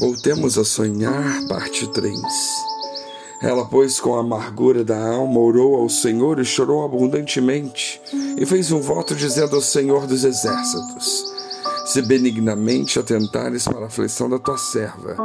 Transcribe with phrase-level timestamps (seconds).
[0.00, 2.18] Voltemos a sonhar, parte 3.
[3.42, 8.00] Ela, pois, com a amargura da alma, orou ao Senhor e chorou abundantemente,
[8.38, 11.26] e fez um voto dizendo ao Senhor dos Exércitos:
[11.84, 15.18] Se benignamente atentares para a aflição da tua serva,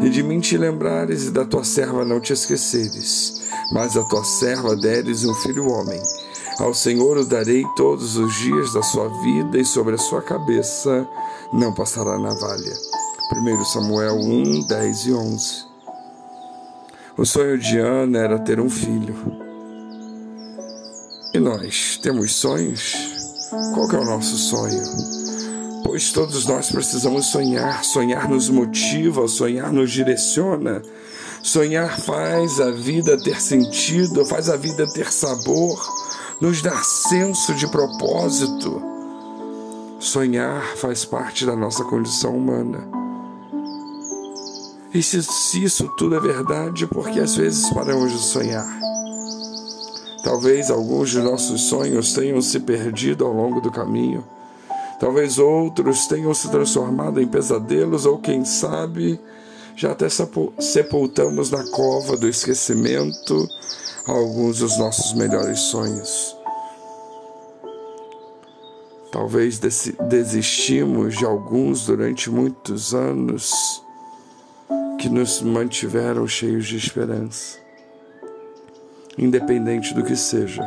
[0.00, 3.42] e de mim te lembrares e da tua serva não te esqueceres,
[3.72, 6.00] mas a tua serva deres um filho homem,
[6.60, 11.08] ao Senhor o darei todos os dias da sua vida, e sobre a sua cabeça
[11.52, 12.91] não passará navalha.
[13.34, 15.64] 1 Samuel 1, 10 e 11.
[17.16, 19.16] O sonho de Ana era ter um filho.
[21.32, 22.94] E nós temos sonhos?
[23.74, 24.82] Qual é o nosso sonho?
[25.82, 27.82] Pois todos nós precisamos sonhar.
[27.82, 30.82] Sonhar nos motiva, sonhar nos direciona.
[31.42, 35.82] Sonhar faz a vida ter sentido, faz a vida ter sabor,
[36.38, 38.80] nos dá senso de propósito.
[39.98, 43.01] Sonhar faz parte da nossa condição humana.
[44.94, 48.78] E se, se isso tudo é verdade, porque às vezes paramos de sonhar?
[50.22, 54.22] Talvez alguns de nossos sonhos tenham se perdido ao longo do caminho.
[55.00, 59.18] Talvez outros tenham se transformado em pesadelos, ou quem sabe,
[59.74, 63.48] já até sepultamos na cova do esquecimento
[64.06, 66.36] alguns dos nossos melhores sonhos.
[69.10, 73.82] Talvez desistimos de alguns durante muitos anos
[75.02, 77.58] que nos mantiveram cheios de esperança.
[79.18, 80.62] Independente do que seja,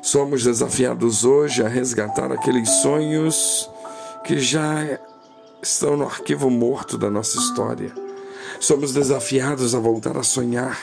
[0.00, 3.68] somos desafiados hoje a resgatar aqueles sonhos
[4.24, 5.00] que já
[5.60, 7.92] estão no arquivo morto da nossa história.
[8.60, 10.78] Somos desafiados a voltar a sonhar.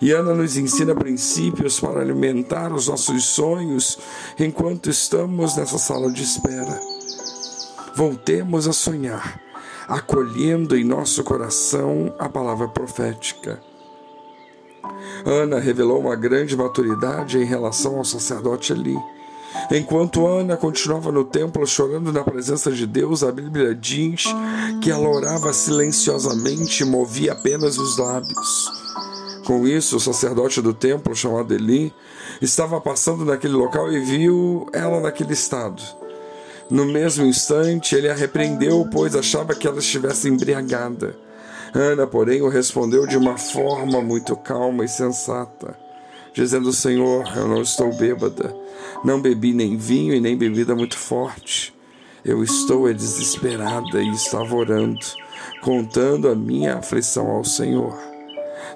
[0.00, 3.98] E Ana nos ensina princípios para alimentar os nossos sonhos
[4.38, 6.80] enquanto estamos nessa sala de espera.
[7.96, 9.41] Voltemos a sonhar
[9.88, 13.60] acolhendo em nosso coração a palavra profética.
[15.24, 18.96] Ana revelou uma grande maturidade em relação ao sacerdote Eli.
[19.70, 24.24] Enquanto Ana continuava no templo chorando na presença de Deus, a Bíblia diz
[24.82, 28.70] que ela orava silenciosamente e movia apenas os lábios.
[29.44, 31.92] Com isso, o sacerdote do templo, chamado Eli,
[32.40, 35.82] estava passando naquele local e viu ela naquele estado.
[36.70, 41.16] No mesmo instante, ele a repreendeu, pois achava que ela estivesse embriagada.
[41.74, 45.76] Ana, porém, o respondeu de uma forma muito calma e sensata,
[46.34, 48.54] dizendo: Senhor, eu não estou bêbada,
[49.04, 51.74] não bebi nem vinho e nem bebida muito forte.
[52.24, 55.00] Eu estou é desesperada e estava orando,
[55.60, 57.98] contando a minha aflição ao Senhor.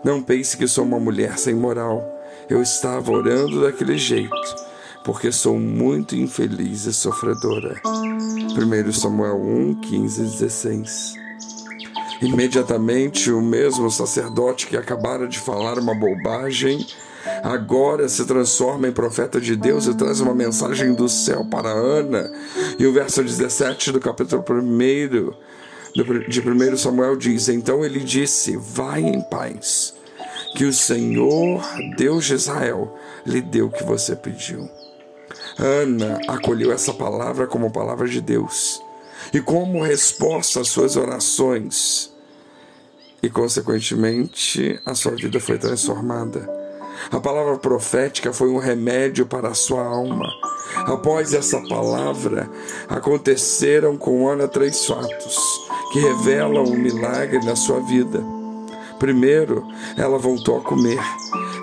[0.02, 2.04] Não pense que sou uma mulher sem moral.
[2.48, 4.65] Eu estava orando daquele jeito
[5.06, 7.80] porque sou muito infeliz e sofredora.
[7.84, 11.14] 1 Samuel 1, 15 e 16.
[12.22, 16.84] Imediatamente, o mesmo sacerdote que acabara de falar uma bobagem,
[17.44, 22.28] agora se transforma em profeta de Deus e traz uma mensagem do céu para Ana.
[22.76, 25.30] E o verso 17 do capítulo 1
[26.28, 29.94] de 1 Samuel diz: Então ele disse: Vai em paz,
[30.56, 31.62] que o Senhor,
[31.96, 34.68] Deus de Israel, lhe deu o que você pediu.
[35.58, 38.82] Ana acolheu essa palavra como palavra de Deus
[39.32, 42.12] e como resposta às suas orações,
[43.22, 46.48] e consequentemente a sua vida foi transformada.
[47.10, 50.28] A palavra profética foi um remédio para a sua alma.
[50.86, 52.48] Após essa palavra,
[52.88, 55.38] aconteceram com Ana três fatos
[55.92, 58.22] que revelam um milagre na sua vida.
[58.98, 61.00] Primeiro, ela voltou a comer.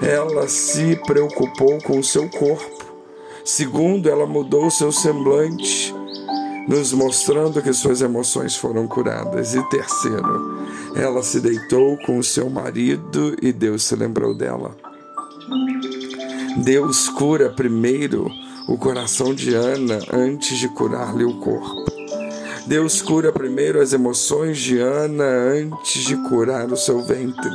[0.01, 2.72] Ela se preocupou com o seu corpo.
[3.45, 5.93] Segundo, ela mudou seu semblante,
[6.67, 9.53] nos mostrando que suas emoções foram curadas.
[9.53, 10.65] E terceiro,
[10.95, 14.75] ela se deitou com o seu marido e Deus se lembrou dela.
[16.57, 18.29] Deus cura primeiro
[18.67, 21.91] o coração de Ana antes de curar-lhe o corpo.
[22.65, 27.51] Deus cura primeiro as emoções de Ana antes de curar o seu ventre.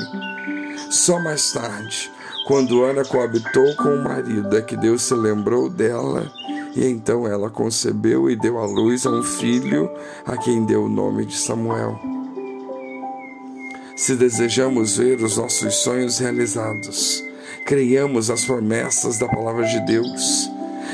[0.90, 2.11] Só mais tarde,
[2.49, 6.33] quando Ana coabitou com o marido, é que Deus se lembrou dela
[6.75, 9.91] e então ela concebeu e deu à luz a um filho
[10.25, 12.00] a quem deu o nome de Samuel.
[13.95, 17.23] Se desejamos ver os nossos sonhos realizados,
[17.67, 20.50] creiamos as promessas da palavra de Deus.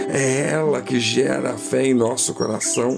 [0.09, 2.97] É ela que gera a fé em nosso coração.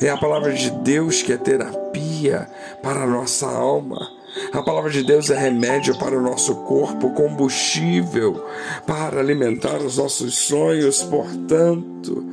[0.00, 2.48] É a palavra de Deus que é terapia
[2.82, 4.21] para a nossa alma
[4.52, 8.44] a palavra de Deus é remédio para o nosso corpo, combustível
[8.86, 11.02] para alimentar os nossos sonhos.
[11.02, 12.24] Portanto,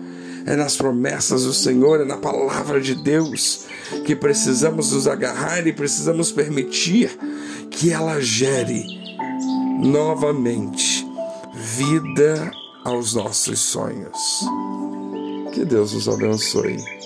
[0.46, 3.66] é nas promessas do Senhor, é na palavra de Deus
[4.06, 7.18] que precisamos nos agarrar e precisamos permitir
[7.70, 8.84] que ela gere
[9.80, 11.08] novamente
[11.54, 12.52] vida
[12.84, 14.18] aos nossos sonhos.
[15.54, 16.99] Que Deus nos abençoe.